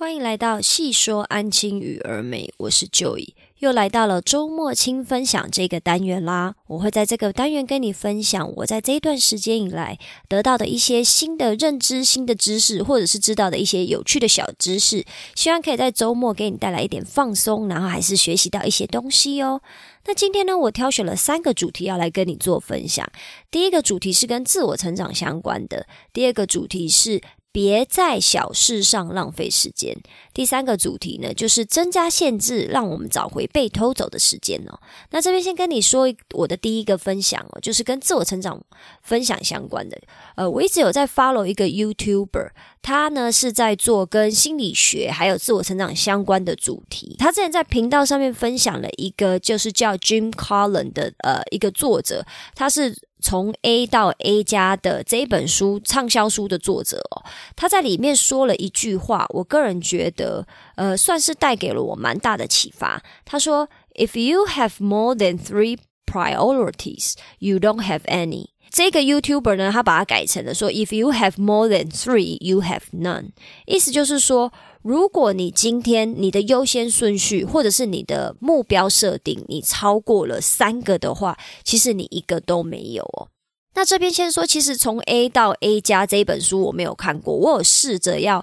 [0.00, 6.54] 欢迎来到细说安亲与儿美，我是 Joy，又来到了周末轻分享这个单元啦。
[6.68, 19.60] 我会在这个单元跟你分享我在这一段时间以来得到的一些新的认知、新的知识，或者是知道的一些有趣的小知识，希望可以在周末给你带来一点放松，然后还是学习到一些东西哦。
[20.06, 23.06] 那今天呢，我挑选了三个主题要来跟你做分享。
[23.50, 27.20] 第一个主题是跟自我成长相关的，第二个主题是。
[27.52, 29.96] 别在小事上浪费时间。
[30.32, 34.78] 第三个主题呢，就是增加限制，让我们找回被偷走的时间哦。
[35.10, 38.60] 那这边先跟你说我的第一个分享哦，就是跟自我成长
[39.02, 40.00] 分享相关的。
[40.36, 47.16] 呃，我一直有在 follow 一个 YouTuber，他呢是在做跟心理学还有自我成长相关的主题。
[47.18, 52.24] 他之前在频道上面分享了一个，就是叫 Jim Collins 的呃一个作者，
[52.54, 52.96] 他是。
[53.20, 57.24] 从 A 到 A 加的这一本书畅销书的作者哦，
[57.54, 60.46] 他在里面说了一句话，我个人觉得，
[60.76, 63.02] 呃，算是带给了我蛮大的启发。
[63.24, 71.68] 他说：“If you have more than three priorities, you don't have any。”这个 YouTuber 呢，他把它改成了说：“If you have more
[71.68, 73.30] than three, you have none。”
[73.66, 74.52] 意思就是说。
[74.82, 83.28] 如果你今天你的优先顺序或者是你的目标设定，你超过了三个的话，其实你一个都没有哦。
[83.74, 88.42] 那这边先说，其实从 A 到 A 加这一本书我没有看过，我有试着要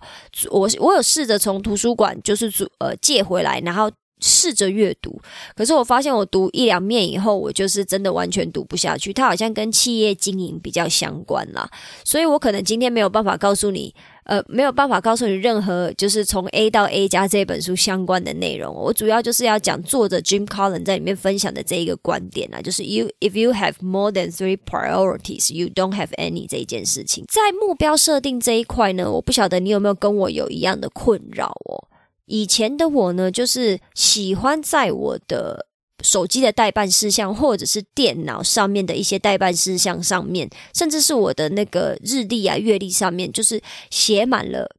[0.51, 3.89] 我我有试着从图书馆就是呃借回来，然后
[4.19, 5.19] 试着阅读，
[5.55, 9.13] 可是我发现我读一两面以后，我就是真的完全读不下去。
[9.13, 11.69] 它好像跟企业经营比较相关啦，
[12.03, 13.93] 所以我可能今天没有办法告诉你。
[14.27, 18.75] 呃，没有办法告诉你任何就是从 A 到 A 加这本书相关的内容。
[18.75, 26.45] 我主要就是要讲作者 Jim Collins 在里面分享的这一个观点啊，就是 You if you have more than three priorities, you don't have any
[26.45, 27.23] 这一件事情。
[27.29, 31.87] 在目标设定这一块呢，我不晓得你有没有跟我有一样的困扰哦。
[32.27, 35.65] 以前的我呢，就是喜欢在我的。
[36.03, 44.69] 手机的代办事项，或者是电脑上面的一些代办事项上面，甚至是我的那个日历啊、月历上面，就是写满了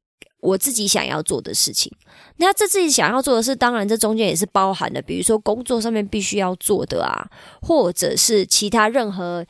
[0.41, 1.93] 我自己想要做的事情。
[2.37, 7.29] 那这自己想要做的事，当然这中间也是包含了，比如说工作上面必须要做的啊，
[7.61, 9.45] 或者是其他任何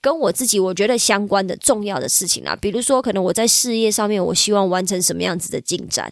[0.00, 2.56] 跟我自己我觉得相关的重要的事情啊。
[2.56, 6.10] 比如说，可能我在事业上面，我希望完成什么样子的进展，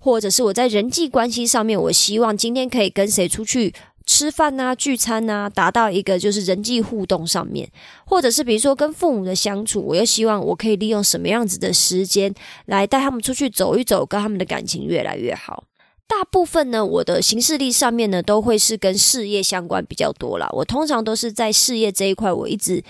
[0.00, 3.72] 或者是我在人际关系上面，我希望今天可以跟谁出去。
[4.06, 7.70] 吃饭呐，聚餐呐，达到一个就是人际互动上面，
[8.04, 12.34] 或者是比如说跟父母的相处，我又希望我可以利用什么样子的时间
[12.66, 15.62] 来带他们出去走一走，跟他们的感情越来越好。
[16.08, 20.48] 大部分呢，我的行事历上面呢，都会是跟事业相关比较多啦。
[20.54, 22.82] 我通常都是在事业这一块，我一直。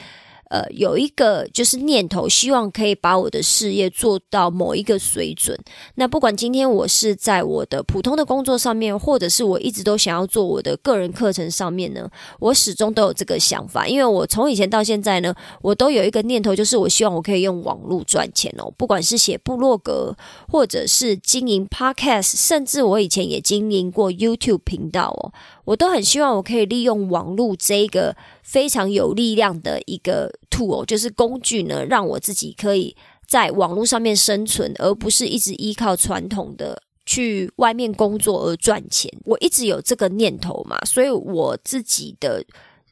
[0.50, 5.56] 呃，有一个就是念头，希望可以把我的事业做到某一个水准。
[5.94, 12.10] 那不管今天我是在我的普通的工作上面，或者是我一直都想要做我的个人课程上面呢，
[12.40, 13.86] 我始终都有这个想法。
[13.86, 18.68] 因为我从以前到现在呢，我都有一个念头，就是我希望我可以用网络赚钱哦。
[18.76, 20.16] 不管是写部落格，
[20.48, 25.32] 或者是经营 Podcast，甚至我以前也经营过 YouTube 频道哦。
[25.64, 32.94] 我都很希望我可以利用网络这一个非常有力量的一个 tool，就是工具呢，让我自己可以
[33.28, 39.10] 在网络上面生存，而不是一直依靠传统的去外面工作而赚钱。
[39.24, 42.44] 我一直有这个念头嘛，所以我自己的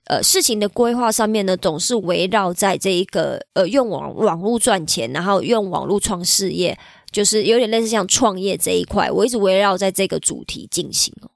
[0.07, 6.79] 呃事情的规划上面呢，总是围绕在这一个呃用网网络赚钱，然后用网络创事业，
[7.11, 11.31] 就是有点类似像创业这一块，我一直围绕在这个主题进行哦。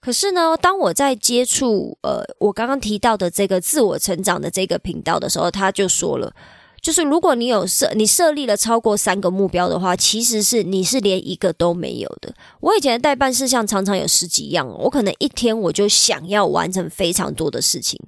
[0.00, 6.32] 可是呢，当我在接触呃，我刚刚提到的这个自我成长的这个频道的时候，他就说了，
[6.80, 12.32] 就是如果你有设你设立了超过三个目标的话，其实是你是连一个都没有的。
[12.60, 18.00] 我以前的代办事项常常有十几样，我可能一天我就想要完成非常多的事情，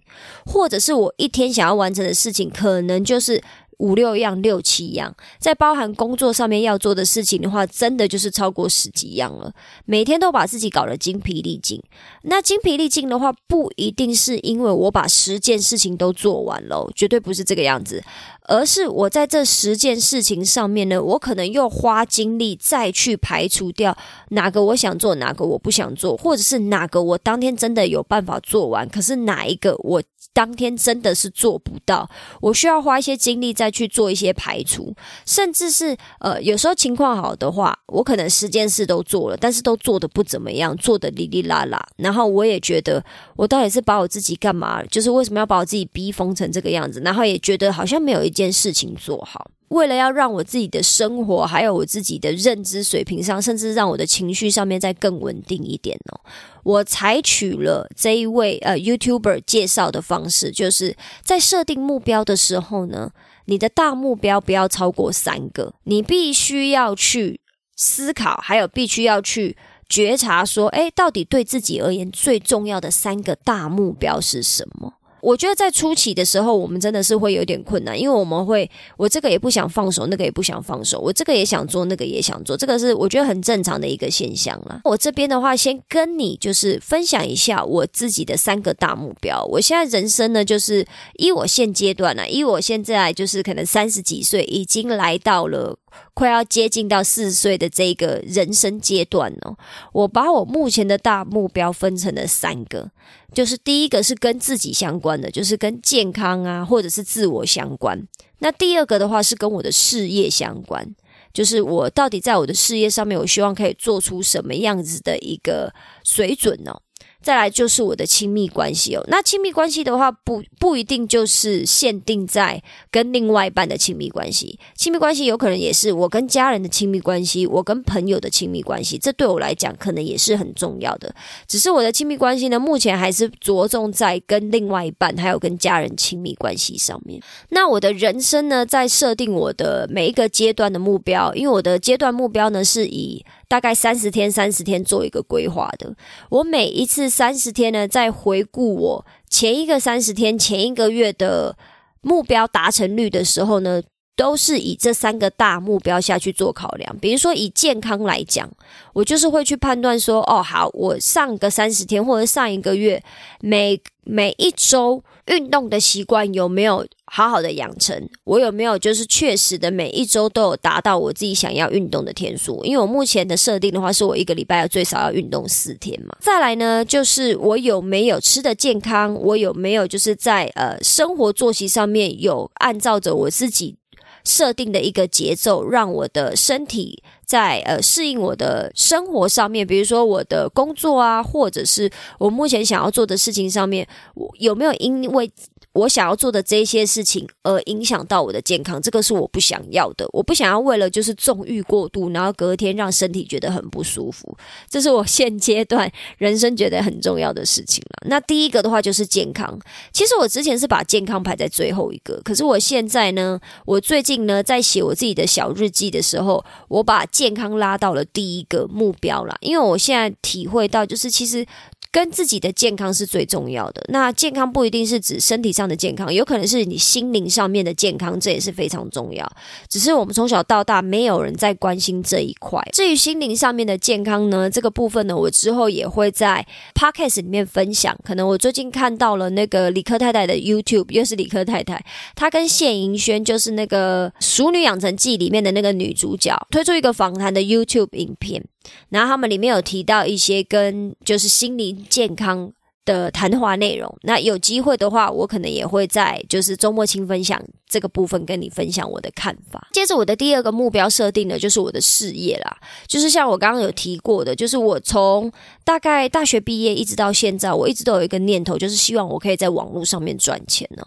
[0.47, 3.43] 或者是我一天想要完成的事情，可能就是。
[3.83, 9.53] 五六样、六七样，在包含工作上面要做的事情的话，真的就是超过十几样了。
[9.85, 11.83] 每天都把自己搞得精疲力尽。
[12.23, 18.01] 那精疲力尽的话，不一定是因为我把十件事情都做完了，绝对不是这个样子。
[18.45, 23.97] 而是我在这十件事情上面呢，我可能又花精力再去排除掉
[24.31, 30.03] 哪个我想做，哪个我不想做，或者是哪个我当天真的有办法做完，可是哪一个我
[30.33, 32.11] 当天真的是做不到，
[32.41, 34.95] 我需要花一些精力再去做一些排除，
[35.27, 41.85] 甚至是呃，有时候情况好的话，我可能十件事都做了，但是都做的不怎么样，做的哩哩啦啦。
[41.97, 43.03] 然后我也觉得，
[43.35, 44.81] 我到底是把我自己干嘛？
[44.85, 47.01] 就是为什么要把我自己逼疯成这个样子？
[47.01, 49.51] 然后也觉得好像没有一件事情做好。
[49.69, 56.21] 为了要让我自己的生活，还有我自己的认知水平上，甚至让我的情绪上面再更稳定一点哦，
[56.63, 63.11] 我采取了这一位呃 YouTuber 介绍的方式，就是在设定目标的时候呢，
[63.47, 67.41] 你的大目标不要超过三个，你必须要去
[67.77, 69.57] 思考，还有必须要去
[69.89, 74.95] 觉察，说，哎，到底对自己而言最重要的三个大目标是什么？
[75.23, 84.81] 我觉得在初期的时候，我们真的是会有点困难，因为我们会，我这个也不想放手，那个也不想放手，我这个也想做，那个也想做，这个是我觉得很正常的一个现象了。
[84.83, 89.45] 我这边的话，先跟你就是分享一下我自己的三个大目标。
[89.45, 90.85] 我现在人生呢，就是
[91.15, 95.77] 以我现阶段呢，以我现在就是可能三十几岁，已经来到了。
[96.15, 99.57] 快要接近到四十岁的这个人生阶段哦，
[99.93, 102.91] 我把我目前的大目标分成了三个，
[103.33, 107.99] 就是第一个是跟自己相关的，就是跟健康啊或者是自我相关；
[108.39, 110.95] 那第二个的话是跟我的事业相关，
[111.33, 115.73] 就是我到底在我的事业上面，我希望可以做出什么样子的一个
[116.05, 116.77] 水准呢？
[117.23, 131.15] 再来就是我的亲密关系哦，那亲密关系的话，不不一定就是限定在跟另外一半的亲密关系，亲密关系有可能也是我跟家人的亲密关系，我跟朋友的亲密关系，这对我来讲可能也是很重要的。
[131.47, 137.23] 只是我的亲密关系呢，目前还是着重在跟另外一半还有跟家人亲密关系上面。
[137.51, 143.25] 那我的人生呢，在设定我的每一个阶段的目标，因为我的阶段目标呢是以。
[143.53, 145.95] 大概三十天，三十天做一个规划的。
[146.31, 151.55] 我每一次三十天呢，在回顾我前一个三十天、前一个月的
[152.01, 153.83] 目标达成率的时候呢，
[154.17, 156.97] 都是以这三个大目标下去做考量。
[156.99, 158.51] 比如说以健康来讲，
[158.95, 163.05] 我就是会去判断说，哦，好，我上个三十天或者上一个月
[163.43, 165.05] 每每一周。
[165.27, 168.09] 运动的习惯有没有好好的养成？
[168.25, 172.65] 我有没有就是确实的每一周都有达到我自己想要运动的天数？
[172.65, 176.17] 因为我目前的设定的话，是我一个礼拜要最少要运动四天嘛。
[176.21, 179.13] 再来呢，就是我有没有吃的健康？
[179.13, 183.77] 我有没有就是在呃生活作息上面有按照着我自己
[184.25, 195.31] 设定的一个节奏，让我的身体在呃适应我的生活上面，比如说我的工作啊，或者是我目前想要做的事情上面，我有没有因为。
[195.73, 200.07] 我想要做的这些事情，而影响到我的健康，这个是我不想要的。
[200.13, 204.37] 我不想要为了就是纵欲过度，然后隔天让身体觉得很不舒服。
[204.69, 208.09] 这是我现阶段人生觉得很重要的事情了。
[208.09, 209.59] 那第一个的话就是健康。
[209.93, 219.37] 其实我之前是把健康排在最后一个，可是我现在呢，我最近呢在写我自己的小日记的时候，我把健康拉到了第一个目标了。
[219.41, 221.47] 因为我现在体会到，就是其实。
[221.93, 223.85] 跟自己的健康是最重要的。
[223.89, 229.31] 那健康不一定是指身体上的健康，有可能是你心灵上面的健康，这也是非常重要。
[229.69, 232.67] 只是我们从小到大没有人在关心这一块。
[232.73, 237.95] 至于心灵上面的健康呢，这个部分呢，我之后也会在 podcast 里面分享。
[238.03, 241.85] 可能我最近看到了那个理科太太的 YouTube，又是理科太太，
[242.15, 248.43] 她跟谢盈萱就是那个《熟女养成记》里面的那个女主角，推出一个访谈的 YouTube 影片。
[248.89, 252.53] 然后他们里面有提到一些跟就是心理健康
[252.85, 253.97] 的谈话内容。
[254.03, 259.69] 那有机会的话，我可能也会在就是周末轻分享这个部分跟你分享我的看法。
[259.73, 262.57] 接着我的第二个目标设定呢，就是我的事业啦。
[262.87, 265.31] 就是像我刚刚有提过的，就是我从
[265.65, 270.85] 大概大学毕业一直到现在，我一直都有一个念头，就是希望我可以在网络上面赚钱呢。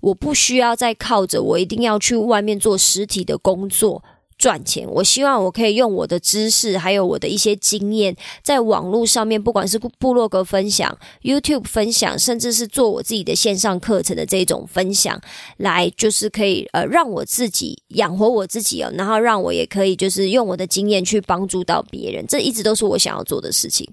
[0.00, 4.04] 我不需要再靠着我一定要去外面做实体的工作。
[4.38, 15.20] 赚钱，我希望我可以用我的知识，还有我的一些经验，在网络上面，不管是部落格分享、YouTube 分享，甚至是做我自己的线上课程的这种分享，
[15.56, 23.84] 来就是可以呃让我自己养活我自己哦，然后让我也可以就是用我的经验去帮助到别人，这一直都是我想要做的事情。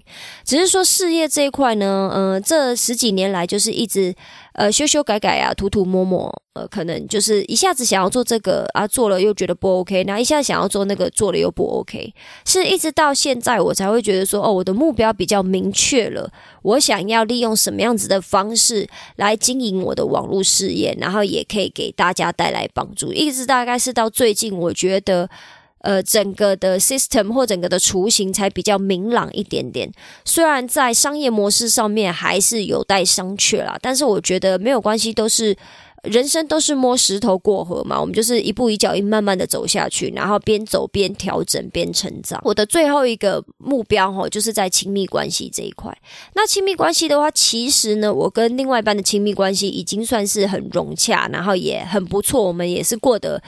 [0.44, 4.14] 只是说事业这一块呢，呃，这十几年来就是一直。
[4.56, 12.14] 呃，修修改改啊，涂涂抹抹，呃，可能就是一下子想要做这个啊，做了又觉得不 OK，然后一下子想要做那个，做了又不 OK，
[12.46, 16.32] 是一直到现在我才会觉得说，哦，我的目标比较明确了，
[16.62, 23.12] 我想要利用什么样子的方式来经营我的网络事业，然后也可以给大家带来帮助。
[23.12, 25.28] 一直大概是到最近，我觉得。
[25.86, 29.88] 呃，整个的 system 或整个的雏形才比较明朗一点点。
[30.24, 35.56] 虽然在商业模式上面还是有待商榷啦，但是我觉得没有关系，都是
[36.02, 42.40] 人生都是摸石头过河嘛，我们就是一步一脚印，慢慢的走下去，然后边走边调整，边成长。
[42.42, 45.96] 我的最后一个目标哈，就是在亲密关系这一块。
[46.34, 53.40] 那亲密关系的话，其实呢，我跟另外一半的亲密关系已经算是很融洽，然后也很不错，我们也是过得。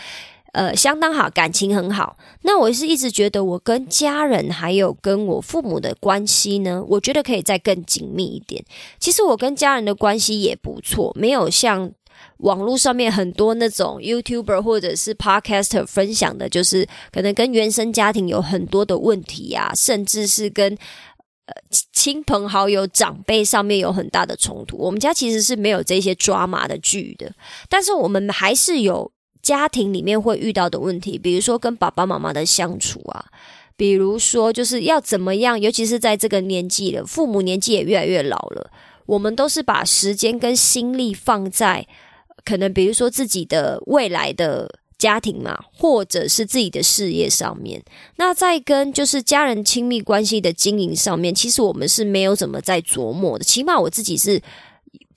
[0.59, 2.17] 呃，相当好，感情很好。
[2.43, 8.65] 那我是一直觉得，我跟家人还有跟我父母的关系呢，我觉得可以再更紧密一点。
[8.99, 11.89] 其实我跟家人的关系也不错，没有像
[12.39, 20.77] 网络上面很多那种 YouTuber 或者是 Podcaster 分享的，就是可能跟原生家庭有很多的问题呀，甚至是跟
[21.47, 21.55] 呃
[21.93, 24.77] 亲朋好友、长辈上面有很大的冲突。
[24.77, 27.33] 我们家其实是没有这些抓马的剧的，
[27.69, 29.13] 但是我们还是有。
[29.49, 33.25] 家庭里面会遇到的问题，比如说跟爸爸妈妈的相处啊，
[33.79, 38.71] 比如说就是要怎么样，尤其是在这个年纪了，父母年纪也越来越老了，
[39.07, 41.87] 我们都是把时间跟心力放在
[42.45, 47.83] 可能比如说自己的未来的家庭嘛，或者是自己的事业上面。
[48.17, 54.43] 那在跟就是家人亲密关系的经营上面，其实我们是没有怎么在琢磨的，起码我自己是。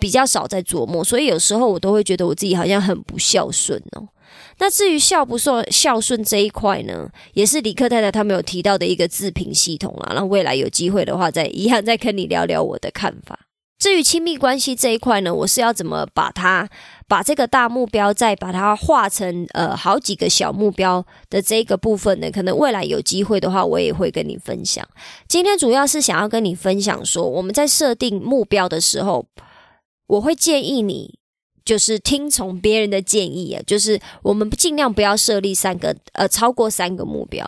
[0.01, 4.01] 比较少在琢磨，所以有时候我都会觉得我自己好像很不孝顺哦。
[4.61, 10.13] 那至于孝不孝孝顺这一块呢，也是李克太太他们有提到的一个自评系统啦。
[10.15, 13.39] 那未来有机会的话，再一样再跟你聊聊我的看法。
[13.79, 16.69] 至于亲密关系这一块呢，我是要怎么把它
[17.07, 22.29] 把这个大目标再把它化成呃好几个小目标的这个部分呢？
[22.29, 24.87] 可能未来有机会的话，我也会跟你分享。
[25.27, 29.25] 今天主要是想要跟你分享说，我们在设定目标的时候。
[30.07, 31.19] 我会建议你，
[31.63, 37.45] 就是听从别人的建议啊，就是我们尽量不要设立三个呃超过三个目标。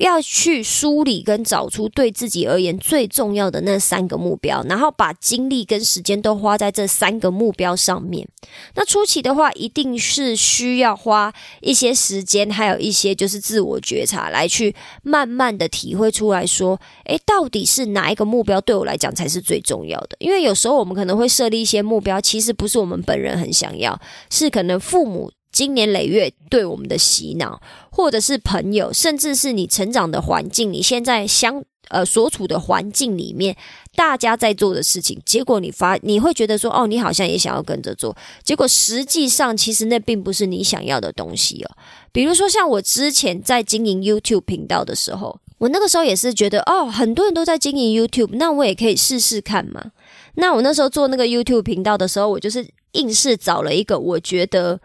[0.00, 8.26] 要去梳理跟找出对自己而言最重要的那三个目标，然后把精力跟时间都花在这三个目标上面。
[8.74, 20.16] 那初期的话，一定是需要花一些时间，还有一些就是自我觉察，来去慢慢的体会出来说，诶，到底是哪一个目标对我来讲才是最重要的？
[20.18, 25.30] 因为有时候我们可能会设立一些目标，其实不是我们本人很想要，是可能父母。
[25.52, 27.60] 经年累月对我们的洗脑，
[28.00, 33.56] 或者是朋友，甚至是你成长的环境，你现在相呃所处的环境里面，
[33.94, 41.70] 大家在做的事情，结果你发你会觉得说，哦，你好像也想要跟着做，结果实际上其实那并不是你想要的东西哦。
[42.10, 49.92] 比如说像我之前在经营 YouTube 频道的时候，我那个时候也是觉得，哦，很多人都在经营 YouTube，那我也可以试试看嘛。
[50.34, 54.80] 那我那时候做那个 YouTube 频道的时候，我就是硬是找了一个我觉得。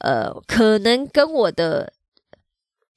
[0.00, 1.92] 呃，可能跟我的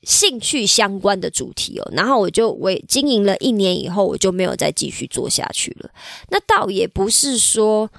[0.03, 5.89] 兴趣相关的主题哦，然后我就为经营了一年以后，我就没有再继续做下去了。
[6.29, 7.89] 那倒也不是说，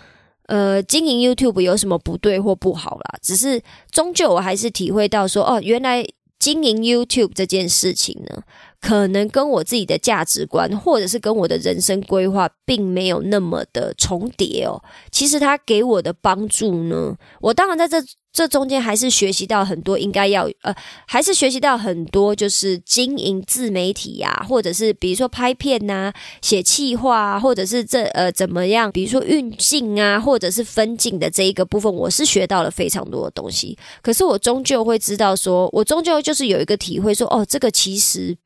[0.47, 6.05] 呃，经营 YouTube 有什么不对或不好啦，只是终究我还是体会到说，哦，原来
[6.39, 8.43] 经营 YouTube 这件事情呢。
[8.83, 14.83] 可能跟我自己的价值观，或者是跟我的人生规划，并没有那么的重叠哦。
[15.13, 17.97] 其实他给我的帮助呢，我当然在这
[18.33, 20.75] 这中间还是学习到很多，应该要呃，
[21.07, 33.79] 还是学习到很多，就是经营自媒体呀，或者是比如说拍片呐、写企划啊，或者是这呃怎么样，比如说运镜啊，或者是分镜的这一个部分，我是学到了非常多的东西。
[34.03, 38.37] 可是我终究会知道，说我终究就是有一个体会，说哦，这个其实。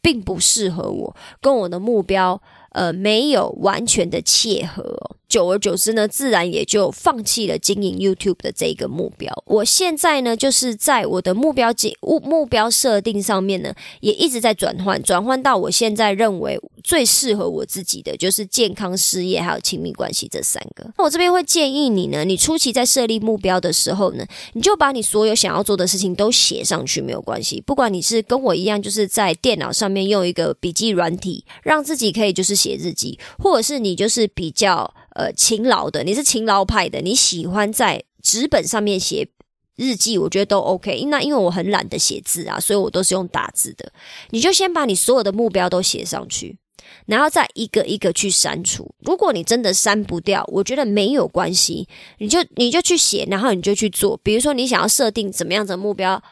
[0.00, 2.40] 并不适合我，跟我的目标，
[2.70, 5.16] 呃，没有完全的契合。
[5.30, 9.32] 久而久之呢，自然也就放弃了经营 YouTube 的这一个目标。
[9.46, 11.70] 我现在呢，就是在我的目标
[12.00, 20.92] 目目标设定上面呢，也一直在转换，转换到我现在认为最适合我自己的，就是健康、事业还有亲密关系这三个。
[20.98, 27.62] 那我这边会建议你呢，你初期在设立目标的时候呢，你就把你所有想要做的事情都写上去，没有关系。
[27.64, 34.92] 不管你是跟我一样，就是在电脑上面用一个笔记软体，让自己可以就是写日记，或者是你就是比较。
[35.14, 39.28] 呃，勤劳的，你是勤劳派的，你喜欢在纸本上面写
[39.76, 41.04] 日记，我觉得都 OK。
[41.06, 43.92] 那因为我很懒得写字啊，所以我都是用打字的。
[44.30, 46.58] 你就先把你所有的目标都写上去，
[47.06, 48.94] 然后再一个一个去删除。
[49.00, 51.88] 如果你真的删不掉，我觉得没有关系，
[52.18, 54.18] 你就你就去写，然后你就去做。
[54.22, 56.22] 比如说，你想要设定怎么样的目标。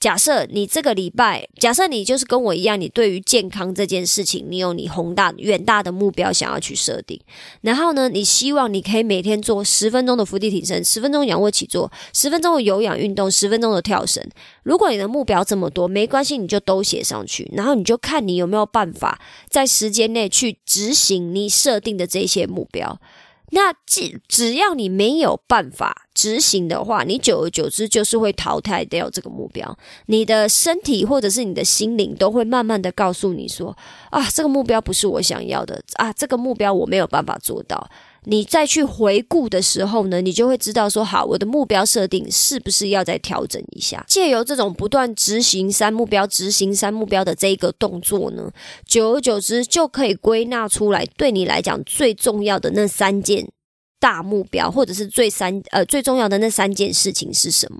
[0.00, 7.20] 假设你这个礼拜，假设你就是跟我一样，你对于健康这件事情，你有你宏大远大的目标想要去设定。
[7.62, 14.24] 然后呢，你希望你可以每天做十分钟的伏地挺身，十分钟仰卧起坐，十分钟的有氧运动，十分钟的跳绳。
[14.62, 23.00] 如果你的目标这么多，没关系，你就都写上去，然后你就看你有没有办法在时间内去执行你设定的这些目标。
[23.50, 29.78] 那只只要你没有办法执行的话，你久而久之就是会淘汰掉这个目标。
[30.06, 33.76] 你的身体或者是你的心灵都会慢慢的告诉你说：
[34.10, 37.88] 啊，这个目标不是我想要的啊，这个目标我没有办法做到。
[38.24, 44.04] 你再去回顾的时候呢，你就会知道说，好，我的目标设定是不是要再调整一下？
[44.06, 48.50] 借由这种不断执行三目标、执行三目标的这一个动作呢，
[48.86, 53.48] 久而久之就可以归纳出来，对你来讲最重要的那三件。
[54.00, 57.78] 大目标，或者是最三呃最重要的那三件事情是什么？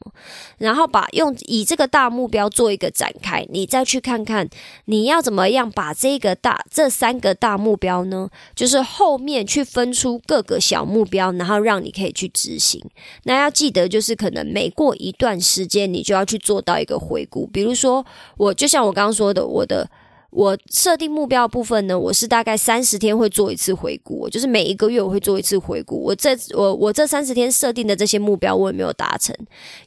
[0.58, 4.48] 然后把用以这个大目标做一个展开，你再去看看
[4.86, 8.28] 你要怎么样把这个大这三个大目标呢？
[8.54, 12.82] 就是后面去分出各个小目标，然后让你可以去执行。
[13.24, 17.46] 那要记得，就是可能每过一段时间，你就要去做到一个回顾。
[17.46, 18.04] 比如说，
[18.36, 19.88] 我就像我刚刚说的，我的。
[20.30, 25.98] 我设定目标部分呢，我是大概三十天会做一次回顾，就是每一个月我会做一次回顾。
[26.02, 29.34] 我这我我这三十天设定的这些目标，我有没有达成？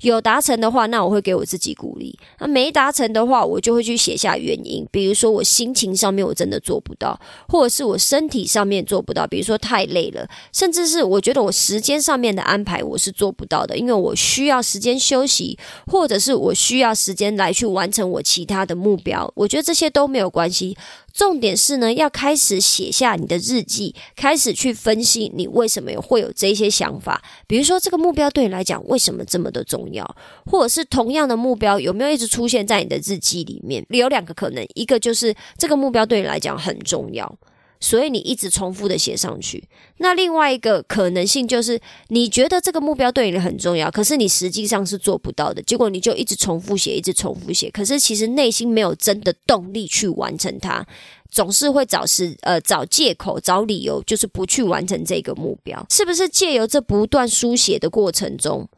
[0.01, 4.83] 有达成的话，那我会给我自己鼓励；那没达成的话，我就会去写下原因。
[4.89, 19.31] 比如说我心情上面我真的做不到，或者是我身体上面做不到，比如说太累了，甚至是我觉得我时间上面的安排我是做不到的，因为我需要时间休息，或者是我需要时间来去完成我其他的目标。
[19.35, 20.30] 我觉得这些都没有。
[20.31, 20.75] 关系，
[21.13, 27.21] 重点是呢，要开始写下你的日记，开始去分析你为什么会有这些想法。
[27.45, 33.85] 比如说，这个目标对你来讲为什么这么的重要，或者是同样的目标有没有一直出现在你的日记里面？
[33.89, 37.37] 有两个可能，一个就是这个目标对你来讲很重要。
[37.83, 50.85] 所以你一直重复的写上去，那另外一个可能性就是，你觉得这个目标对你很重要，可是你实际上是做不到的，结果你就一直重复写，一直重复写，可是其实内心没有真的动力去完成它，
[51.31, 55.83] 总是会找时呃找借口、找理由，就是不去完成这个目标。
[55.89, 58.69] 是不是借由这不断书写的过程中，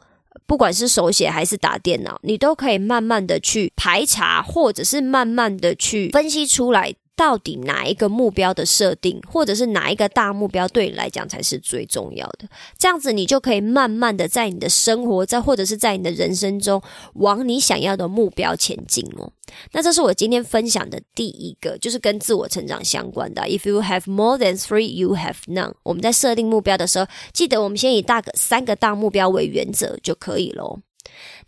[0.45, 6.95] 不管是手写还是打电脑，你都可以慢慢的去排查，或者是慢慢的去分析出来。
[7.15, 12.47] 到底哪一个目标的设定，或者是哪一个大目标对你来讲才是最重要的？
[12.77, 16.81] 这样子你就可以慢慢的在你的生活，在或者是在你的人生中，
[17.13, 19.31] 往你想要的目标前进哦。
[19.73, 23.43] 那这是我今天分享的第一个，就是跟自我成长相关的。
[23.43, 25.73] If you have more than three, you have none。
[25.83, 30.79] 我们在设定目标的时候，记得我们先以大个三个大目标为原则就可以了。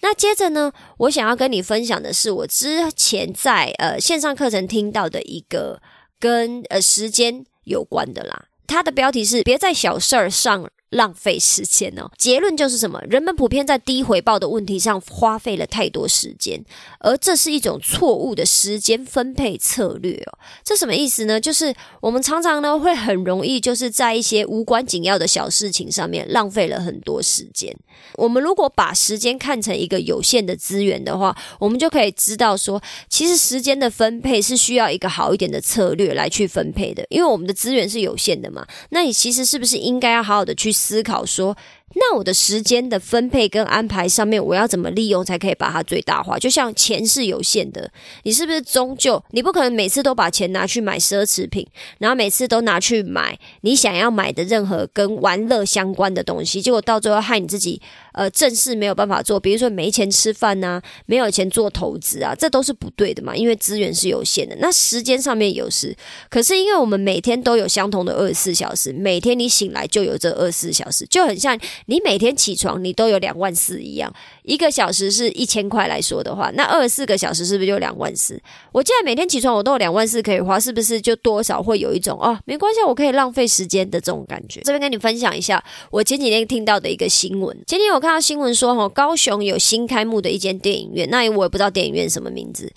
[0.02, 5.82] 那接着呢，我想要跟你分享的是我之前在呃线上课程听到的一个
[6.20, 8.46] 跟呃时间有关的啦。
[8.68, 10.70] 它的标题是“别在小事儿上”。
[10.96, 13.02] 浪费时间哦，结论就是什么？
[13.10, 16.64] 人们普遍在低回报的问题上花费了太多时间，
[17.00, 20.40] 而这是一种错误的时间分配策略哦。
[20.64, 21.40] 这什么意思呢？
[21.40, 27.76] 就是我们常常呢会很容易就是在一些无关紧要的小事情上面浪费了很多时间。
[28.14, 38.66] 我们如果把时间看成一个有限的资源的话，我们就可以知道说，其实时间的分配是需要一个好一点的策略来去分配的，因为我们的资源是有限的嘛。
[38.92, 40.72] 那你其实是不是应该要好好的去？
[40.86, 41.56] 思考说。
[41.98, 46.38] 那我的时间的分配跟安排上面，我要怎么利用才可以把它最大化？
[46.38, 47.90] 就像钱是有限的，
[48.24, 51.66] 你是不是终究你不可能每次都把钱拿去买奢侈品，
[52.00, 57.82] 然后每次都拿去买你想要买的任何跟玩乐相关的东西，结果到最后害你自己
[58.16, 64.56] 呃正事没有办法做，比如说没钱吃饭呐，没有钱做投资啊，这都是不对的嘛，因为资源是有限的。
[64.60, 65.96] 那时间上面有时，
[66.30, 71.60] 可是因为我们每天都有相同的二十四小时，每天你醒来就有这二十四小时，就很像。
[71.88, 74.12] 你每天起床，你都有两万四一样，
[74.44, 78.42] 一个小时是一千块来说的话，那二十四个小时是不是就两万四？
[78.72, 84.62] 我既然每天起床我都有两万四可以花，是不是就多少会有一种哦，没关系，我可以浪费时间的这种感觉？
[84.62, 87.56] 这边跟你分享一下，我前几天听到的一个新闻。
[87.68, 92.72] 前天我看到新闻说，哈，高雄有新开幕的一间电影院，那我也不知道电影院什么名字。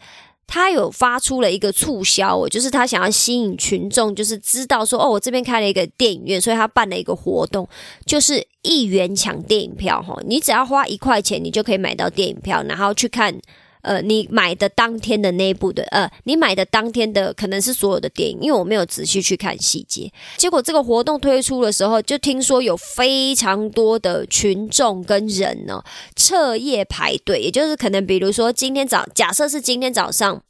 [0.47, 7.69] 他有发出了一个促销，哦，就是他想要吸引群众，就是知道说，哦，我这边开了一个电影院，所以他办了一个活动，
[8.07, 13.39] 就是一元抢电影票，哈，你只要花一块钱，你就可以买到电影票，然后去看。
[13.83, 20.13] 呃，你买的当天的那部的，呃，你买的当天的可能是所有的电影，因为我没有仔细去看细节。
[20.37, 25.83] 结果这个活动推出的时候，就听说有非常多的群众跟人呢
[26.17, 30.43] 彻夜排队，也就是可能比如说今天早，假设是今天早上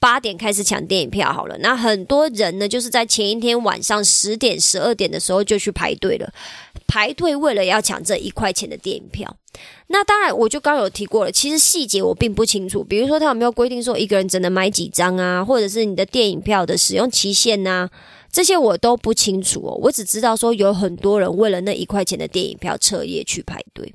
[0.00, 6.32] 八点开始抢电影票好了，那很多人呢，就是在前一天晚上十点、十二点的时候就去排队了，
[6.86, 9.36] 排队为了要抢这一块钱的电影票。
[9.88, 17.88] 那当然，我就刚有提过了，其实细节我并不清楚，比如说他有没有规定说一个人只能买几张啊，或者是你的电影票的使用期限呐，
[18.30, 19.74] 这些我都不清楚哦。
[19.82, 23.92] 我只知道说有很多人为了那一块钱的电影票彻夜去排队。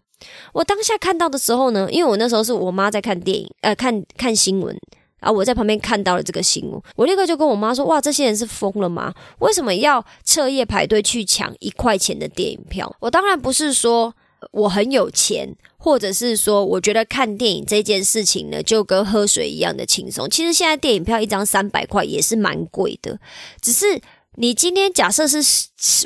[0.51, 4.77] 我当下看到的时候呢，因为我那时候是我妈在看电影，呃，看看新闻。
[5.23, 5.31] 啊！
[5.31, 9.13] 我在旁边看到了这个新闻，我立刻就跟我妈说：“哇，这些人是疯了吗？
[9.39, 14.13] 为什么要彻夜排队去抢一块钱的电影票？”我当然不是说
[14.51, 20.29] 我很有钱，或者是说我觉得看电影这件事情呢就跟喝水一样的轻松。
[20.29, 23.19] 其实现在电影票一张三百块也是蛮贵的，
[23.61, 24.01] 只是。
[24.35, 25.37] 你今天假设是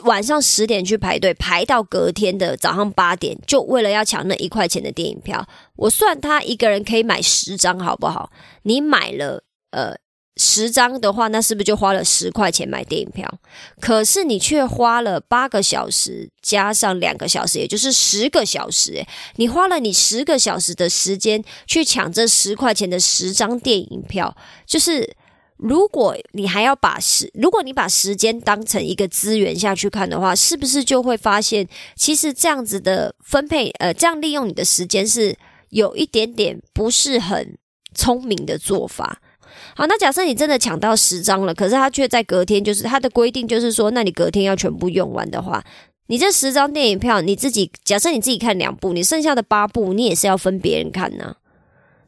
[0.03, 5.47] 晚上十点去排队，排到隔天的早上八点，就为了要抢那一块钱的电影票。
[5.77, 8.29] 我算他一个人可以买十张，好不好？
[8.63, 9.95] 你买了呃
[10.35, 13.39] 十张的话，那是不是就花了十块钱买电影票？
[13.79, 18.91] 可是你却花了八个小时加上两个小时，也就是十个小时。
[18.95, 24.35] 诶，你花了你十个小时的时间去抢这十块钱的十张电影票，
[24.65, 25.15] 就是。
[25.57, 35.35] 如果你还要把时，如果你把时间当成一个资源下去看的话，是不是就会发现，其实这样子的分配，呃，这样利用你的时间是
[35.69, 37.57] 有一点点不是很
[37.95, 39.19] 聪明的做法。
[39.75, 45.63] 好，那假设你真的抢到十张了，可是他却在隔天，就是他的规定就是说，那你隔天要全部用完的话，
[46.05, 51.35] 你这十张电影票，你自己假设你自己看两部，你剩下的八部，你也是要分别人看呢。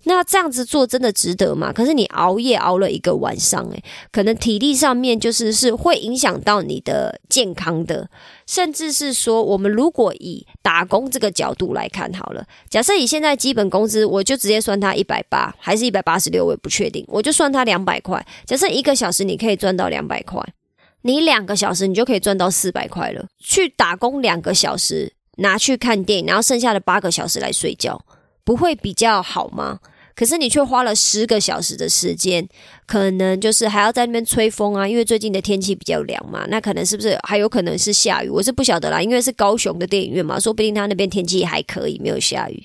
[0.03, 1.73] 那这样子做真的值得吗？
[1.73, 8.09] 可是你熬夜熬了一个晚上，诶，可能体力上面就是是会影响到你的健康的，
[8.47, 18.25] 甚至是说，我们如果以打工这个角度来看好了，假设以现在基本工资，我就直接算他一百八，还是一百八十六，我也不确定，我就算他两百块。
[18.45, 20.41] 假设一个小时你可以赚到两百块，
[21.01, 23.27] 你两个小时你就可以赚到四百块了。
[23.39, 28.01] 去打工两个小时拿去看电影，然后剩下的八个小时来睡觉。
[28.49, 29.77] 不会比较好吗？
[30.15, 32.49] 可是你却花了十个小时的时间，
[32.87, 36.47] 可能就是还要在那边吹风啊，因为最近的天气比较凉嘛。
[36.49, 38.27] 那可能是不是还有可能是下雨？
[38.27, 42.63] 我是不晓得啦，因为是高雄的电影院嘛，说不定他那边天气还可以，没有下雨。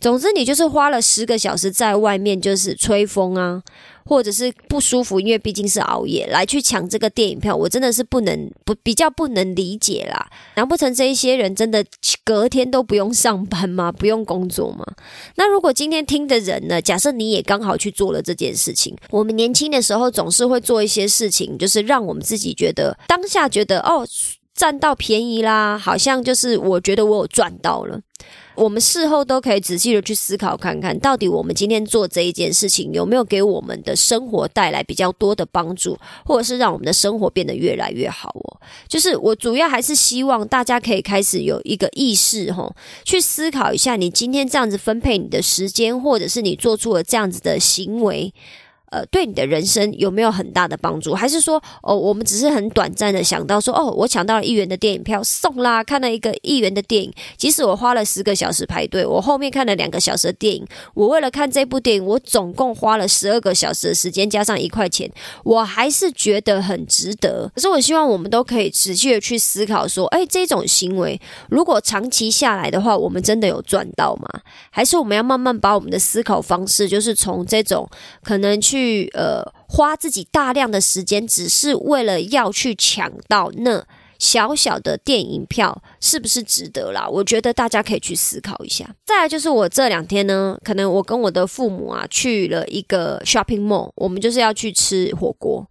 [0.00, 3.62] 总之，你就是花了十个小时在外面，就是吹风啊。
[4.08, 10.30] 或者是不舒服，因为毕竟是熬夜来去抢这个电影票，我真的是不能不比较不能理解啦。
[10.56, 11.84] 难不成这一些人真的
[12.24, 13.92] 隔天都不用上班吗？
[13.92, 14.86] 不用工作吗？
[15.36, 16.80] 那如果今天听的人呢？
[16.80, 24.06] 假设你也刚好去做了这件事情，我们年轻的时候总是会做一些事情，就是让我们自己觉得当下觉得哦
[24.54, 28.00] 占到便宜啦，好像就是我觉得我有赚到了。
[28.58, 38.60] 我们事后都可以仔细的去思考看看，到底我们今天做这一件事情有没有给我们的生活带来比较多的帮助，或者是让我们的生活变得越来越好哦。
[38.88, 48.34] 就是我主要还是希望大家可以开始有一个意识，吼，去思考一下，你今天这样子分配你的时间，或者是你做出了这样子的行为。
[48.90, 51.12] 呃，对你的人生有没有很大的帮助？
[51.12, 65.10] 还是说，哦，我们只是很短暂的想到说，哦，我抢到了一元的电影票送啦，看了一个一元的电影，即使我花了十个小时排队，我后面看了两个小时的电影，我为了看这部电影，我总共花了十二个小时的时间，加上一块钱，
[65.44, 67.52] 我还是觉得很值得。
[67.54, 71.20] 可是，我希望我们都可以持续的去思考说，哎，这种行为
[71.50, 74.26] 如果长期下来的话，我们真的有赚到吗？
[74.70, 77.86] 还是我们要慢慢把我们的思考方式，就是从这种
[78.22, 78.77] 可能去。
[78.78, 83.84] 去呃花自己大量的时间，只是为了要去抢到那
[84.18, 87.08] 小小的电影票，是不是值得啦？
[87.08, 88.88] 我觉得大家可以去思考一下。
[89.04, 95.66] 再来就是我这两天呢，可能我跟我的父母啊去了一个 shopping mall，我们就是要去吃火锅。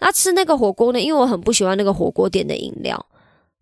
[0.00, 3.06] 那吃那个火锅呢，因为我很不喜欢那个火锅店的饮料。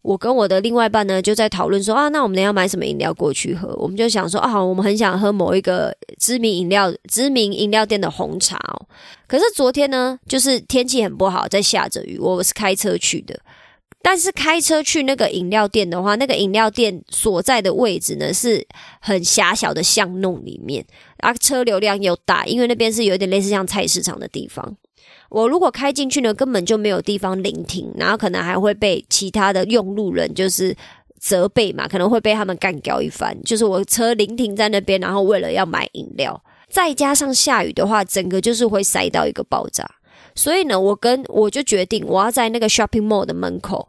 [0.03, 3.75] 我跟我的另外一半呢，就在讨论说啊，那我们要买什么饮料过去喝？
[3.77, 8.87] 我们就想说啊，我们很想喝某一个知名饮料、知名饮料店的红茶哦。
[9.27, 13.41] 可是昨天呢，就是天气很不好，在下着雨，我是开车去的。
[14.01, 18.65] 但是开车去那个饮料店的话，那个饮料店所在的位置呢，是
[19.01, 20.87] 很狭小的巷弄里面，
[21.19, 24.77] 啊，车流量又大，因为那边是有点类似像菜市场的地方。
[25.29, 30.77] 我如果开进去呢，根本就没有地方聆停，然后可能还会被其他的用路人就是
[31.19, 33.37] 责备嘛，可能会被他们干掉一番。
[33.45, 39.85] 就是我车临停在那边，然后为了要买饮料，再加上下雨的话，整个就是会塞到一个爆炸。
[40.35, 43.89] 所以呢，我跟我就决定，我要在那个 shopping mall 的门口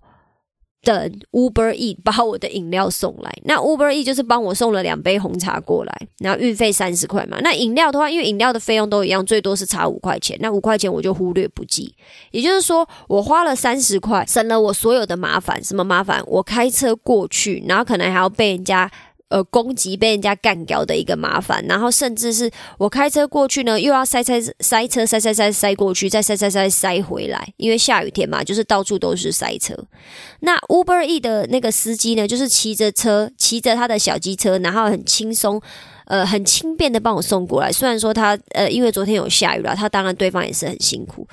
[0.83, 7.37] 等 Uber E 把我的饮料送来，那 Uber E 就是帮我送了两杯红茶过来，然后运费三十块嘛。
[7.41, 11.93] 那饮料的话，因为饮料的费用都一样，最多是差五块钱，那五块钱我就忽略不计。
[12.31, 15.61] 也就是说，我花了三十块，省了我所有的麻烦。
[15.63, 16.23] 什么麻烦？
[16.25, 18.89] 我开车过去，然后可能还要被人家。
[19.29, 29.75] 呃，攻击被人家干掉的一个麻烦，然后甚至是我开车过去呢，又要塞塞塞车，塞塞塞塞过去，再塞塞塞塞回来，因为下雨天嘛，就是到处都是塞车。
[30.39, 35.61] 那 Uber E 的那个司机呢，就是骑着车，骑着他的小机车，然后很轻松，
[36.05, 37.69] 呃，很轻便的帮我送过来。
[37.69, 41.27] 虽然说他呃，因为昨天有下雨了，他当然对方也是很辛苦。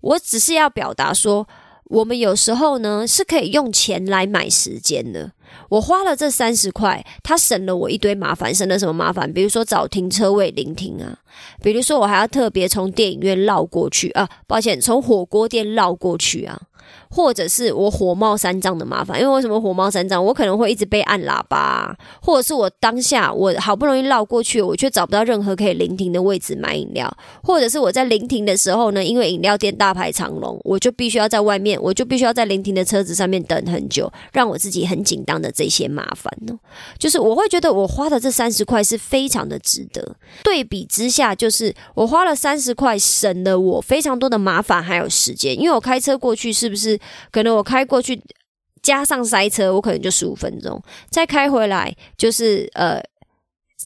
[0.00, 1.46] 我只是要表达说，
[1.90, 5.30] 我们有时候呢是可以用钱来买时间的。
[5.68, 9.32] 我花了这三十块，他省了我一堆麻烦，省了什么麻烦？
[9.32, 11.18] 比如说找停车位临停啊，
[11.62, 16.60] 比如说我还要特别从电影院绕过去啊，抱歉，从火锅店绕过去啊。
[17.14, 20.22] 或者是我火冒三丈的麻烦，因为为什么火冒三丈？
[20.22, 27.08] 我可能会一直被按喇叭，或者是我当下我好不容易绕过去，我却找不到任何可以临停的位置买饮料，
[27.44, 36.58] 或者是我在临停的时候呢，因为饮料店大排长龙，我就必须要在外面，我就必须要在临停的车子上面等很久，让我自己很紧张的这些麻烦呢，
[36.98, 40.16] 就是我会觉得我花的这三十块是非常的值得。
[40.42, 46.98] 对比之下，就是我花了三十块，省了我非常多的麻烦还有时间，因为我开车过去是不是？
[47.30, 48.20] 可能我开过去
[48.82, 50.78] 加上塞车，我可能就十五分钟；
[51.10, 53.00] 再开回来就是呃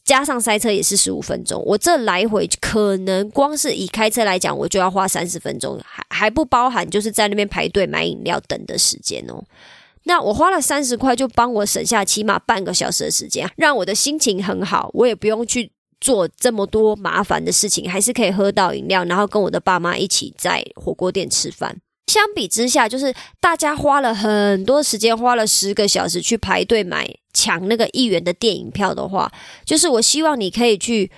[0.03, 1.61] 加上塞车也是十五分钟。
[1.65, 9.43] 我这来回可能光是以开车来讲，我就要花三十分钟，还还不包含就是在那边排队买饮料等的时间哦。
[10.03, 21.77] 那我花了三十块，就帮我省下起码半个小时的时间，让我的心情很好，我也不用去做这么多麻烦的事情，还是可以喝到饮料，然后跟我的爸妈一起在火锅店吃饭。
[22.09, 29.31] 相比之下，就是大家花了很多时间，花了十个小时去排队买抢那个一元的电影票的话，
[29.63, 31.11] 就是我希望你可以去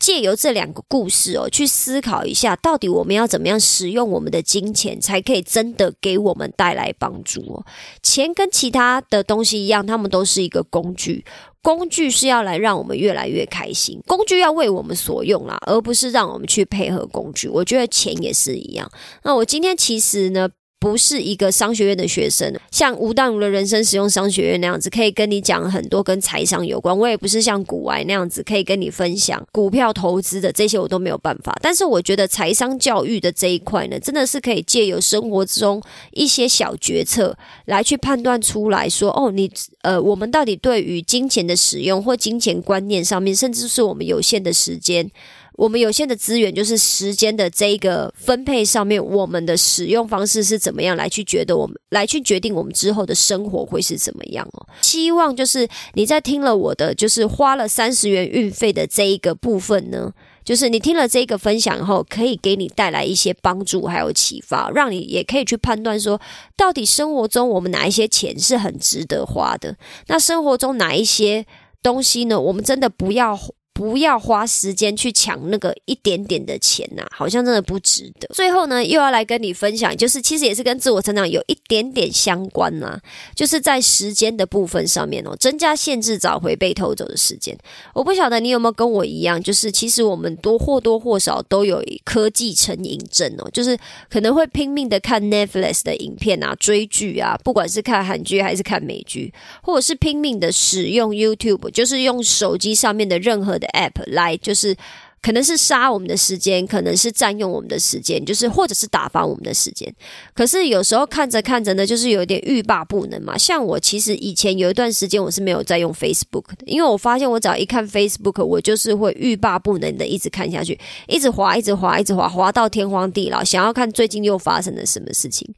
[0.00, 7.64] 借由这两个故事哦，去思考一下，到底我们要怎么样使用我们的金钱，才可以真的给我们带来帮助哦。
[8.02, 11.24] 钱跟其他的东西一样，它们都是一个工具。
[11.64, 17.48] 工具是要来让我们越来越开心，工具要为我们所用啦，而不是让我们去配合工具。
[17.48, 18.86] 我觉得钱也是一样。
[19.22, 20.46] 那我今天其实呢？
[20.84, 26.96] 不是一个商学院的学生，像吴淡如的人生使用商学院那样子，可以跟你讲很多跟财商有关。
[26.96, 31.56] 我也不是像古玩那样子，可以跟你分享股票投资的这些，我都没有办法。
[31.62, 45.10] 但是我觉得财商教育的这一块呢，真的是可以借由生活中一些小决策来去判断出来说，哦，你呃，我们到底对于金钱的使用或金钱观念上面，甚至是我们有限的时间。
[45.56, 54.66] 我们有限的资源，就是时间的这一个分配上面，我们的使用方式是怎么样来去觉得我们来去决定我们之后的生活会是怎么样哦？
[54.82, 60.12] 希望就是你在听了我的，就是花了三十元运费的这一个部分呢，
[60.44, 66.20] 就是你听了这个分享后，可以给你带来一些帮助还有启发，让你也可以去判断说，
[66.56, 69.76] 到底生活中我们哪一些钱是很值得花的，
[70.08, 71.46] 那生活中哪一些
[71.80, 72.40] 东西呢？
[72.40, 73.38] 我们真的不要。
[73.74, 78.28] 不要花时间去抢那个一点点的钱呐，好像真的不值得。
[78.32, 82.96] 最后呢，又要来跟你分享，就是其实也是跟自我成长有一点点相关呐，
[83.34, 87.58] 就是在时间的部分上面哦，增加限制，找回被偷走的时间。
[87.92, 93.76] 我不晓得你有没有跟我一样，就是其实我们多或多或少都有科技成瘾症哦，就是
[94.08, 99.34] 可能会拼命的看 Netflix 的影片啊，追剧啊，不管是看韩剧还是看美剧，
[99.64, 103.70] 或者是拼命的使用 YouTube，就是用手机上面的任何的。
[103.72, 104.76] app 来就是。
[105.24, 109.90] 可能是杀我们的时间，可能是占用我们的时间，就是或者是打发我们的时间。
[110.34, 113.38] 可是有时候看着看着呢，就是有点欲罢不能嘛。
[113.38, 125.48] 像我其实以前有一段时间我是没有在用 Facebook 的，因为我发现我只要一看 Facebook，我就是会欲罢不能的一直看下去，一直滑，一直滑，一直滑，滑到天荒地老，想要看最近又发生了什么事情。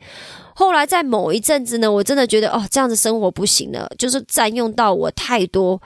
[0.55, 5.83] 后来在某一阵子呢，我真的觉得哦，这样子生活不行了，就是占用到我太多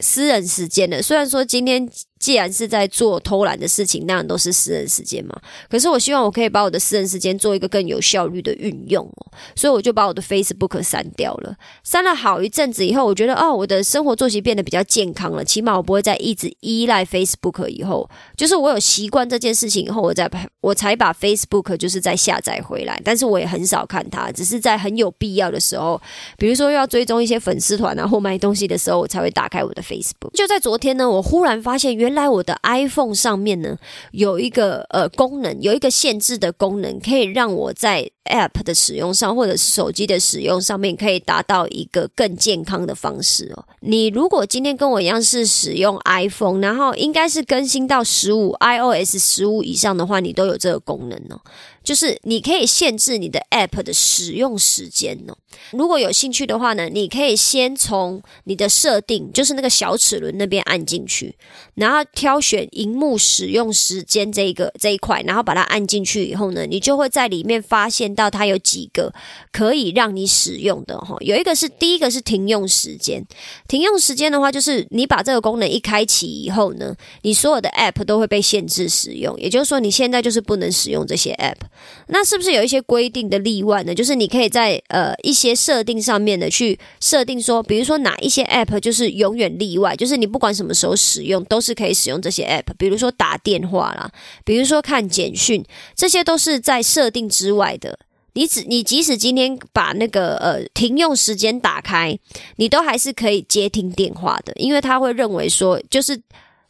[0.00, 1.02] 私人时间的。
[1.02, 1.90] 虽然说今天。
[2.24, 5.38] 既然是在做偷懒的事情，那样都是私人时间嘛。
[5.68, 11.54] 可是我希望我可以把我的私人时间做一个更有效率的运用哦，所以我就把我的 Facebook 删掉了。
[11.82, 17.68] 删了好一阵子以后，我觉得哦，我的生活作息变得比较健康了，起码我不会再一直依赖 Facebook。
[17.68, 20.30] 以后就是我有习惯这件事情以后，我再
[20.62, 22.98] 我才把 Facebook 就是再下载回来。
[23.04, 26.00] 但是我也很少看它，只是在很有必要的时候，
[26.38, 30.30] 比如说要追踪一些粉丝团啊或买东西的时候，我才会打开我的 Facebook。
[30.32, 33.76] 就在昨天呢，我忽然发现原来我的 iPhone 上面呢
[34.12, 43.64] 有一个呃功能，有一个限制的功能，可以让我在 App 的使用上，或者是手机的使用上面，可以达到一个更健康的方式哦。
[43.80, 51.40] 你如果今天跟我一样是使用 iPhone，然后应该是更新到十五 iOS 十五以上的话，你都有这个功能哦。
[51.84, 55.36] 就是你可以限制你的 App 的使用时间哦。
[55.70, 61.36] 如果有兴趣的话呢，你可以先从你的设定，就是那个小齿轮那边按进去，
[61.74, 69.12] 然后挑选荧幕使用时间这一个这一块，然后把它按进去以后呢，你就会在里面发现到它有几个
[69.52, 71.16] 可以让你使用的哈。
[71.20, 73.24] 有一个是第一个是停用时间，
[73.68, 81.73] 停用时间的话，就是你把这个功能一开启以后呢，你所有的 App 都会被限制使用，也就是说你现在就是不能使用这些 App。
[82.08, 83.94] 那是不是有一些规定的例外呢？
[83.94, 92.74] 就是你可以在呃一些设定上面的去设定说，比如说哪一些 app 就是永远例外，就是你不管什么时候使用都是可以使用这些 app。
[92.78, 94.10] 比如说打电话啦，
[94.44, 97.98] 比如说看简讯，这些都是在设定之外的。
[98.34, 102.18] 你只你即使今天把那个呃停用时间打开，
[102.56, 106.20] 你都还是可以接听电话的，因为他会认为说就是。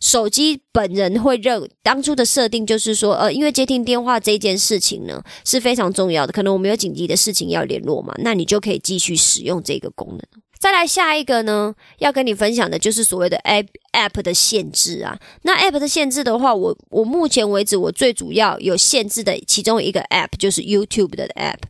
[0.05, 10.21] 手机本人会认当初的设定就是说，呃，因为接听电话这件事情呢是非常重要的，可能我们有紧急的事情要联络嘛，那你就可以继续使用这个功能。
[10.61, 15.19] 再来下一个呢，要跟你分享的就是所谓的 App App 的限制啊。
[15.41, 21.61] 那 App 的限制的话，我我目前为止我最主要有限制的其中一个 App 就是 YouTube 的 App。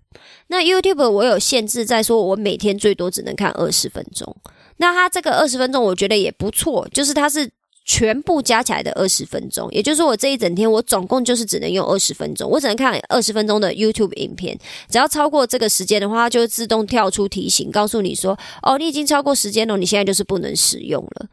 [0.48, 4.36] 那 YouTube 我有限制在说，我每天最多只能看二十分钟。
[4.78, 7.48] 那它这个二十分钟，我觉得也不错，就是它是。
[7.86, 14.58] 全部加起来的二十分钟，也就是说，我这一整天我总共就是只能用二十分钟，我只能看二十分钟的 YouTube 影片。
[14.88, 21.26] 只要超过这个时间的话，它就会自动跳出提醒，告诉你说：“哦，你已经超过时间了，你现在就是不能使用了。”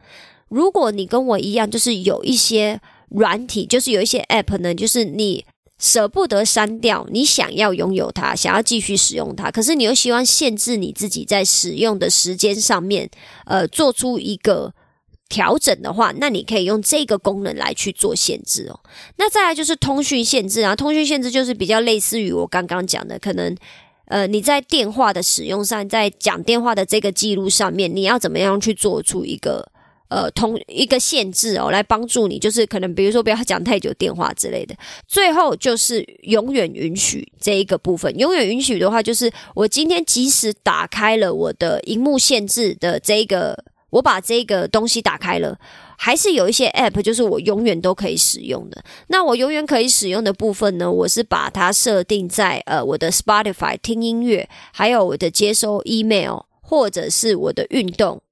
[0.50, 5.46] 如果你跟我一样，就是有一些软体，就是有一些 App 呢，就是你
[5.78, 13.08] 舍不得删掉，你想要拥有它，想要继续使用它，可是你又希望限制你自己在使用的时间上面，
[13.46, 14.74] 呃，做出一个。
[15.32, 18.78] 调整的话，那你可以用这个功能来去做限制哦。
[19.16, 23.56] 那再来就是通讯限制啊，通讯限制就是比较类似于我刚刚讲的，可能
[24.08, 29.66] 呃你在电话的使用上，在讲电话的这个记录上面，你要怎么样去做出一个
[30.08, 34.76] 呃通一个限制哦，来帮助你，就是可能比如说不要讲太久电话之类的。
[35.08, 43.64] 最后就是永远允许这一个部分，永远允许的话，就是我今天即使打开了我的荧幕限制的这个。
[43.92, 45.58] 我把这个东西打开了，
[45.98, 48.82] 还是有一些 App，就是我永远都可以使用的。
[49.08, 50.90] 那我永远可以使用的部分呢？
[50.90, 58.22] 我是把它设定在呃我的 Spotify 听音乐，还有我的接收 email，或者是我的运动。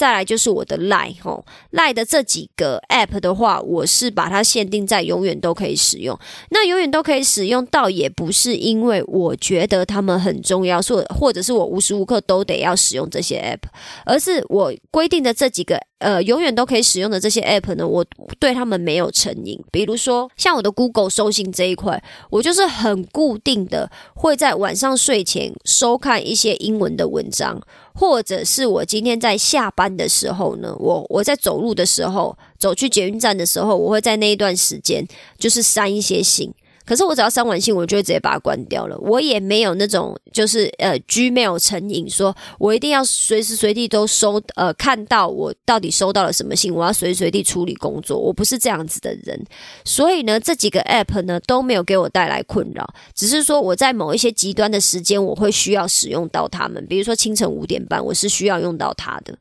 [0.00, 6.18] 再来就是我的 Line 吼，Line 的这几个 App 的话，我是把它限定在永远都可以使用。
[6.48, 13.68] 那永远都可以使用，倒也不是因为我觉得他们很重要，或或者是我无时无刻都得要使用这些 App，
[14.06, 15.78] 而是我规定的这几个。
[16.00, 18.04] 呃，永远都可以使用的这些 app 呢，我
[18.38, 19.62] 对他们没有成瘾。
[19.70, 27.60] 比如说，像我的 Google 收信这一块，我就是很固定的会在晚上睡前收看一些英文的文章，
[27.92, 35.06] 或者是我今天在下班的时候呢，我我在走路的时候，走去捷运站的时候，我会在那一段时间
[35.38, 36.50] 就是删一些信。
[36.84, 38.98] 可是我只要删完信，我就会直接把它关掉了。
[38.98, 48.18] 我也没有那种就是呃，Gmail 成瘾，说我一定要随时随地都收呃，看到我到底收到了什么信，我要随时随地处理工作。
[48.18, 49.40] 我不是这样子的人，
[49.84, 56.84] 所以呢，这几个 App 呢都没有给我带来困扰，只是说我在某一些极端的时间，我会需要使用到它们。
[56.86, 59.36] 比如说清晨五点半，我是需要用到它的。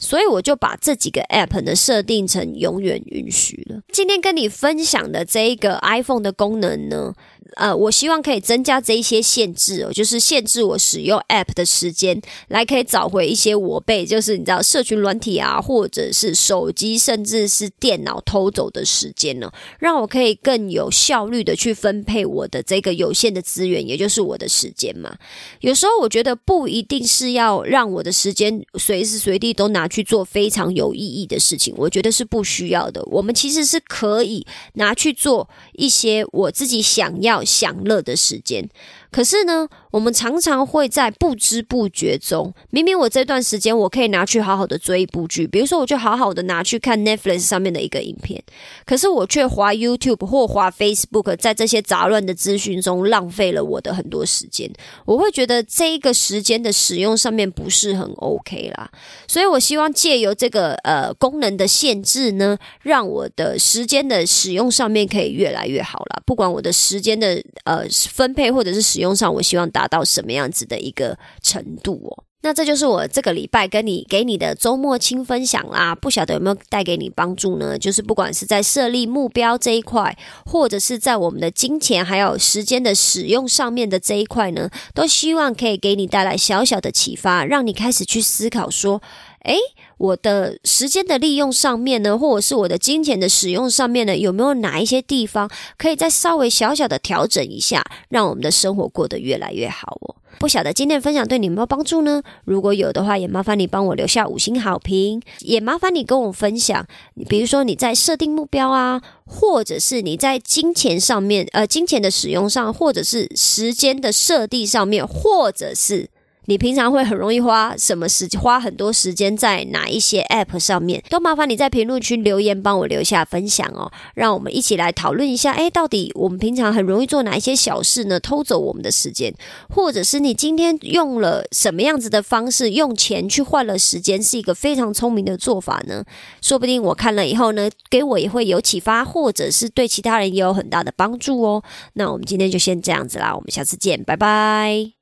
[0.00, 3.80] 所以我就把这几个 app 呢设定成永远允许了。
[3.92, 7.14] 今天跟你分享的这一个 iPhone 的功能呢。
[7.56, 25.16] 呃，我希望可以增加这一些限制哦，就是限制我使用 App 的时间，来可以找回一些我被就是你知道社群软体啊，或者是手机，甚至是电脑偷走的时间呢，让我可以更有效率的去分配我的这个有限的资源，也就是我的时间嘛。
[25.60, 33.02] 有时候我觉得不一定是要让我的时间随时随地都拿去做非常有意义的事情，我觉得是不需要的。
[33.06, 37.29] 我们其实是可以拿去做一些我自己想要。
[37.30, 38.68] 要享乐的时间。
[39.10, 48.42] 可是呢，我们常常会在不知不觉中，明明我这段时间我可以拿去好好的追一部剧，比如说我就好好的拿去看 Netflix 上面的一个影片，
[48.86, 54.70] 可是我却滑 YouTube 或滑 Facebook，在这些杂乱的资讯中浪费了我的很多时间。
[55.04, 58.90] 我会觉得这一个时间的使用上面不是很 OK 啦，
[59.26, 66.22] 所以我希望借由这个呃功能的限制呢，让我的时间的使用上面可以越来越好啦。
[66.24, 72.24] 不管我的时间的呃分配或者是使用上，我希望达到什么样子的一个程度哦。
[72.42, 77.78] 那这就是我这个礼拜跟你给你的周末轻分享啦，不晓得有没有带给你帮助呢？
[77.78, 89.02] 就是不管是在设立目标这一块，或者是在我们的金钱还有时间的使用上面的这一块呢，都希望可以给你带来小小的启发，让你开始去思考说，
[89.44, 89.58] 诶，
[90.00, 100.16] 我的时间的利用上面呢，或者是我的金钱的使用上面呢，有没有哪一些地方可以再稍微小小的调整一下，让我们的生活过得越来越好哦？
[100.38, 102.22] 不晓得今天的分享对你有没有帮助呢？
[102.46, 106.86] 如果有的话，也麻烦你帮我留下五星好评，也麻烦你跟我分享。
[107.28, 116.08] 比如说你在设定目标啊，或者是你在金钱上面，呃，金钱的使用上，或者是时间的设定上面，或者是。
[116.50, 121.00] 你平常会很容易花什么时花很多时间在哪一些 App 上面？
[121.08, 125.52] 都麻烦你在评论区留言，帮我留下分享哦，让我们一起来讨论一下。
[125.52, 128.18] 哎，到底我们平常很容易做哪一些小事呢？
[128.18, 129.32] 偷走我们的时间，
[129.68, 136.04] 或者是你今天用了什么样子的方式，用钱去换了时间，是一个非常聪明的做法呢？
[136.42, 141.62] 说不定我看了以后呢，给我也会有启发，或者是对其他人也有很大的帮助哦。
[141.92, 144.99] 那我们今天就先这样子啦，我们下次见，拜拜。